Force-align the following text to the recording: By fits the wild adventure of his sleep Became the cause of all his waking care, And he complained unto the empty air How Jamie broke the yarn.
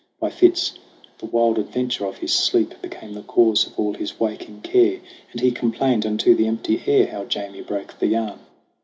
By 0.19 0.31
fits 0.31 0.79
the 1.19 1.27
wild 1.27 1.59
adventure 1.59 2.05
of 2.07 2.17
his 2.17 2.33
sleep 2.33 2.73
Became 2.81 3.13
the 3.13 3.21
cause 3.21 3.67
of 3.67 3.77
all 3.77 3.93
his 3.93 4.19
waking 4.19 4.61
care, 4.61 4.99
And 5.31 5.41
he 5.41 5.51
complained 5.51 6.07
unto 6.07 6.33
the 6.33 6.47
empty 6.47 6.81
air 6.87 7.05
How 7.05 7.23
Jamie 7.25 7.61
broke 7.61 7.99
the 7.99 8.07
yarn. 8.07 8.39